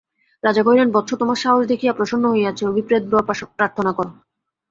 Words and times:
রাজা 0.43 0.61
কহিলেন, 0.63 0.89
বৎস, 0.91 1.09
তোমার 1.13 1.37
সাহস 1.37 1.63
দেখিয়া 1.67 1.93
প্রসন্ন 1.93 2.25
হইয়াছি 2.31 2.63
অভিপ্রেত 2.65 3.03
বর 3.11 3.21
প্রার্থনা 3.57 3.91
কর। 3.93 4.07